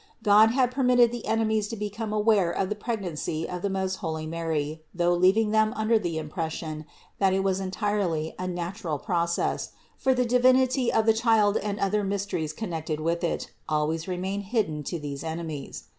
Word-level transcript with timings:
God 0.23 0.49
had 0.49 0.71
permitted 0.71 1.11
the 1.11 1.27
enemies 1.27 1.67
to 1.67 1.75
become 1.75 2.11
aware 2.11 2.49
of 2.51 2.69
the 2.69 2.75
pregnancy 2.75 3.47
of 3.47 3.61
the 3.61 3.69
most 3.69 3.97
holy 3.97 4.25
Mary, 4.25 4.81
though 4.95 5.13
leaving 5.13 5.51
them 5.51 5.73
under 5.75 5.99
the 5.99 6.17
impression, 6.17 6.85
that 7.19 7.33
it 7.33 7.43
was 7.43 7.59
entirely 7.59 8.33
a 8.39 8.47
natural 8.47 8.97
process; 8.97 9.73
for 9.99 10.15
the 10.15 10.25
Divinity 10.25 10.91
of 10.91 11.05
the 11.05 11.13
Child 11.13 11.55
and 11.57 11.79
other 11.79 12.03
mysteries 12.03 12.51
connected 12.51 12.99
with 12.99 13.23
It 13.23 13.51
always 13.69 14.07
remained 14.07 14.45
hidden 14.45 14.81
to 14.85 14.97
these 14.97 15.23
enemies. 15.23 15.83